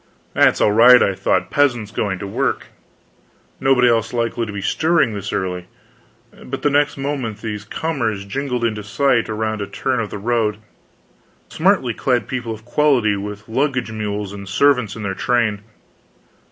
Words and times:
That 0.33 0.47
is 0.53 0.59
all 0.61 0.71
right, 0.71 0.99
I 0.99 1.13
thought 1.13 1.51
peasants 1.51 1.91
going 1.91 2.17
to 2.17 2.25
work; 2.25 2.65
nobody 3.59 3.87
else 3.87 4.13
likely 4.13 4.47
to 4.47 4.51
be 4.51 4.59
stirring 4.59 5.13
this 5.13 5.31
early. 5.31 5.67
But 6.43 6.63
the 6.63 6.71
next 6.71 6.97
moment 6.97 7.41
these 7.41 7.65
comers 7.65 8.25
jingled 8.25 8.65
into 8.65 8.81
sight 8.83 9.29
around 9.29 9.61
a 9.61 9.67
turn 9.67 9.99
of 9.99 10.09
the 10.09 10.17
road 10.17 10.57
smartly 11.49 11.93
clad 11.93 12.27
people 12.27 12.51
of 12.51 12.65
quality, 12.65 13.15
with 13.15 13.47
luggage 13.47 13.91
mules 13.91 14.33
and 14.33 14.49
servants 14.49 14.95
in 14.95 15.03
their 15.03 15.13
train! 15.13 15.61